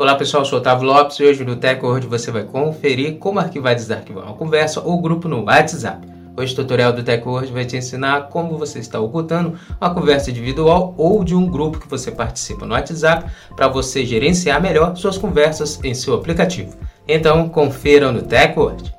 Olá 0.00 0.14
pessoal, 0.14 0.44
eu 0.44 0.46
sou 0.46 0.58
o 0.58 0.60
Otávio 0.60 0.86
Lopes 0.86 1.18
e 1.18 1.24
hoje 1.24 1.42
no 1.42 1.56
TechWord 1.56 2.06
você 2.06 2.30
vai 2.30 2.44
conferir 2.44 3.18
como 3.18 3.40
arquivar 3.40 3.72
e 3.72 3.74
desarquivar 3.74 4.26
uma 4.26 4.36
conversa 4.36 4.80
ou 4.80 5.02
grupo 5.02 5.26
no 5.26 5.42
WhatsApp. 5.42 6.06
Hoje 6.36 6.52
o 6.52 6.56
tutorial 6.56 6.92
do 6.92 7.02
TechWord 7.02 7.52
vai 7.52 7.64
te 7.64 7.76
ensinar 7.76 8.28
como 8.28 8.56
você 8.56 8.78
está 8.78 9.00
ocultando 9.00 9.58
uma 9.80 9.92
conversa 9.92 10.30
individual 10.30 10.94
ou 10.96 11.24
de 11.24 11.34
um 11.34 11.50
grupo 11.50 11.80
que 11.80 11.88
você 11.88 12.12
participa 12.12 12.64
no 12.64 12.74
WhatsApp 12.74 13.28
para 13.56 13.66
você 13.66 14.06
gerenciar 14.06 14.62
melhor 14.62 14.94
suas 14.94 15.18
conversas 15.18 15.80
em 15.82 15.92
seu 15.94 16.14
aplicativo. 16.14 16.76
Então 17.08 17.48
confira 17.48 18.12
no 18.12 18.22
TechWord. 18.22 18.97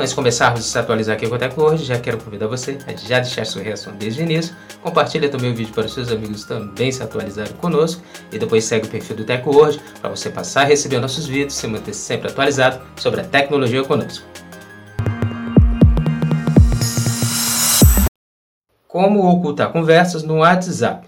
Antes 0.00 0.12
de 0.12 0.16
começarmos 0.16 0.60
a 0.60 0.62
se 0.62 0.78
atualizar 0.78 1.14
aqui 1.14 1.28
com 1.28 1.34
o 1.34 1.38
Teco 1.38 1.62
hoje, 1.62 1.84
já 1.84 2.00
quero 2.00 2.16
convidar 2.16 2.46
você 2.46 2.78
a 2.86 2.96
já 2.96 3.18
deixar 3.18 3.44
sua 3.44 3.60
reação 3.60 3.92
desde 3.94 4.22
o 4.22 4.24
início, 4.24 4.56
compartilha 4.80 5.28
também 5.28 5.52
o 5.52 5.54
vídeo 5.54 5.74
para 5.74 5.84
os 5.84 5.92
seus 5.92 6.10
amigos 6.10 6.46
também 6.46 6.90
se 6.90 7.02
atualizarem 7.02 7.52
conosco 7.56 8.02
e 8.32 8.38
depois 8.38 8.64
segue 8.64 8.86
o 8.86 8.90
perfil 8.90 9.16
do 9.16 9.24
Teco 9.26 9.54
hoje 9.54 9.78
para 10.00 10.08
você 10.08 10.30
passar 10.30 10.62
a 10.62 10.64
receber 10.64 11.00
nossos 11.00 11.26
vídeos 11.26 11.52
e 11.52 11.56
se 11.58 11.66
manter 11.66 11.92
sempre 11.92 12.30
atualizado 12.30 12.80
sobre 12.96 13.20
a 13.20 13.24
tecnologia 13.24 13.84
conosco. 13.84 14.26
Como 18.88 19.30
ocultar 19.30 19.70
conversas 19.70 20.22
no 20.22 20.38
WhatsApp? 20.38 21.06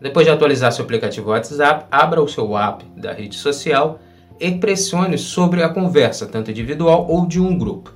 Depois 0.00 0.24
de 0.24 0.32
atualizar 0.32 0.72
seu 0.72 0.86
aplicativo 0.86 1.28
WhatsApp, 1.28 1.84
abra 1.90 2.22
o 2.22 2.26
seu 2.26 2.56
app 2.56 2.82
da 2.96 3.12
rede 3.12 3.36
social 3.36 4.00
e 4.38 4.52
pressione 4.52 5.16
sobre 5.16 5.62
a 5.62 5.68
conversa, 5.68 6.26
tanto 6.26 6.50
individual 6.50 7.06
ou 7.08 7.26
de 7.26 7.40
um 7.40 7.56
grupo. 7.56 7.92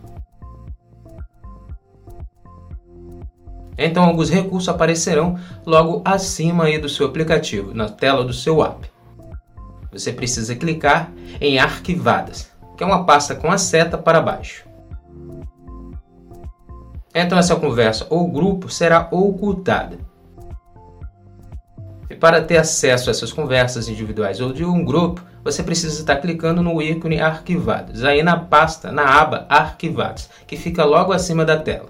Então 3.79 4.03
alguns 4.05 4.29
recursos 4.29 4.69
aparecerão 4.69 5.39
logo 5.65 6.03
acima 6.05 6.65
aí 6.65 6.79
do 6.79 6.89
seu 6.89 7.07
aplicativo, 7.07 7.73
na 7.73 7.89
tela 7.89 8.25
do 8.25 8.33
seu 8.33 8.61
app. 8.63 8.91
Você 9.93 10.13
precisa 10.13 10.57
clicar 10.57 11.13
em 11.41 11.59
Arquivadas, 11.59 12.51
que 12.77 12.83
é 12.83 12.87
uma 12.87 13.05
pasta 13.05 13.37
com 13.37 13.51
a 13.51 13.57
seta 13.57 13.97
para 13.97 14.21
baixo. 14.21 14.67
Então 17.15 17.39
essa 17.39 17.57
conversa 17.57 18.07
ou 18.11 18.29
grupo 18.29 18.69
será 18.69 19.09
ocultada. 19.11 19.99
E 22.11 22.15
para 22.15 22.43
ter 22.43 22.57
acesso 22.57 23.11
a 23.11 23.13
essas 23.13 23.33
conversas 23.33 23.89
individuais 23.89 24.41
ou 24.41 24.53
de 24.53 24.65
um 24.65 24.85
grupo, 24.85 25.23
você 25.51 25.63
precisa 25.63 25.99
estar 25.99 26.17
clicando 26.17 26.63
no 26.63 26.81
ícone 26.83 27.21
Arquivados, 27.21 28.05
aí 28.05 28.23
na 28.23 28.37
pasta, 28.37 28.93
na 28.93 29.19
aba 29.19 29.47
Arquivados, 29.49 30.29
que 30.47 30.57
fica 30.57 30.85
logo 30.85 31.13
acima 31.13 31.45
da 31.45 31.57
tela. 31.57 31.89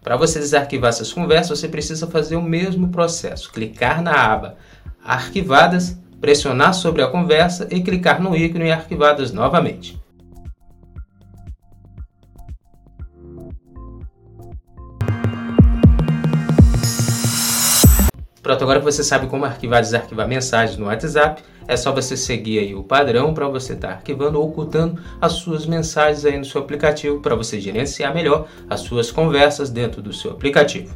Para 0.00 0.16
você 0.16 0.38
desarquivar 0.38 0.90
essas 0.90 1.12
conversas, 1.12 1.58
você 1.58 1.68
precisa 1.68 2.06
fazer 2.06 2.36
o 2.36 2.42
mesmo 2.42 2.88
processo: 2.88 3.50
clicar 3.52 4.00
na 4.02 4.12
aba 4.12 4.56
Arquivadas, 5.04 5.98
pressionar 6.20 6.72
sobre 6.74 7.02
a 7.02 7.08
conversa 7.08 7.66
e 7.70 7.80
clicar 7.82 8.22
no 8.22 8.36
ícone 8.36 8.70
Arquivadas 8.70 9.32
novamente. 9.32 10.01
Pronto, 18.42 18.64
agora 18.64 18.80
que 18.80 18.84
você 18.84 19.04
sabe 19.04 19.28
como 19.28 19.44
arquivar 19.44 19.78
e 19.78 19.82
desarquivar 19.82 20.26
mensagens 20.26 20.76
no 20.76 20.86
WhatsApp, 20.86 21.42
é 21.68 21.76
só 21.76 21.92
você 21.92 22.16
seguir 22.16 22.58
aí 22.58 22.74
o 22.74 22.82
padrão 22.82 23.32
para 23.32 23.46
você 23.46 23.74
estar 23.74 23.88
tá 23.88 23.94
arquivando 23.94 24.40
ou 24.40 24.48
ocultando 24.48 25.00
as 25.20 25.34
suas 25.34 25.64
mensagens 25.64 26.24
aí 26.24 26.36
no 26.36 26.44
seu 26.44 26.60
aplicativo 26.60 27.20
para 27.20 27.36
você 27.36 27.60
gerenciar 27.60 28.12
melhor 28.12 28.48
as 28.68 28.80
suas 28.80 29.12
conversas 29.12 29.70
dentro 29.70 30.02
do 30.02 30.12
seu 30.12 30.32
aplicativo. 30.32 30.92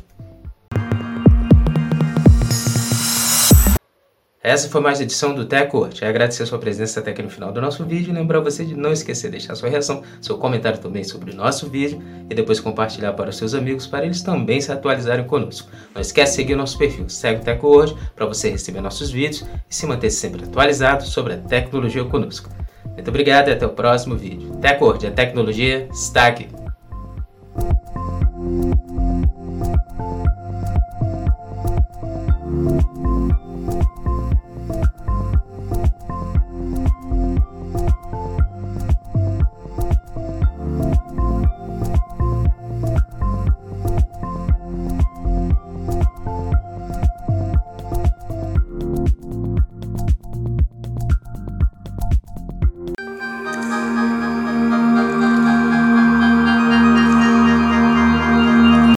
Essa 4.47 4.69
foi 4.69 4.81
mais 4.81 5.01
uma 5.01 5.03
edição 5.03 5.35
do 5.35 5.45
TechWord. 5.45 6.05
Agradecer 6.05 6.45
a 6.45 6.47
sua 6.47 6.61
presença 6.61 7.01
até 7.01 7.11
aqui 7.11 7.21
no 7.21 7.29
final 7.29 7.51
do 7.51 7.61
nosso 7.61 7.85
vídeo 7.85 8.15
lembrar 8.15 8.39
você 8.39 8.65
de 8.65 8.77
não 8.77 8.93
esquecer 8.93 9.27
de 9.27 9.39
deixar 9.39 9.57
sua 9.57 9.69
reação, 9.69 10.05
seu 10.21 10.39
comentário 10.39 10.79
também 10.79 11.03
sobre 11.03 11.33
o 11.33 11.35
nosso 11.35 11.69
vídeo 11.69 12.01
e 12.31 12.33
depois 12.33 12.61
compartilhar 12.61 13.13
para 13.15 13.31
os 13.31 13.37
seus 13.37 13.55
amigos 13.55 13.89
para 13.89 14.05
eles 14.05 14.23
também 14.23 14.61
se 14.61 14.71
atualizarem 14.71 15.27
conosco. 15.27 15.69
Não 15.93 16.01
esquece 16.01 16.31
de 16.31 16.37
seguir 16.37 16.55
nosso 16.55 16.79
perfil, 16.79 17.09
segue 17.09 17.41
o 17.41 17.45
TechWord 17.45 17.97
para 18.15 18.25
você 18.25 18.49
receber 18.49 18.81
nossos 18.81 19.11
vídeos 19.11 19.45
e 19.69 19.75
se 19.75 19.85
manter 19.85 20.11
sempre 20.11 20.45
atualizado 20.45 21.05
sobre 21.05 21.33
a 21.33 21.39
tecnologia 21.39 22.05
conosco. 22.05 22.49
Muito 22.85 23.09
obrigado 23.09 23.49
e 23.49 23.51
até 23.51 23.67
o 23.67 23.71
próximo 23.71 24.15
vídeo. 24.15 24.53
TechWord, 24.61 25.09
a 25.09 25.11
tecnologia 25.11 25.89
está 25.91 26.29
aqui. 26.29 26.56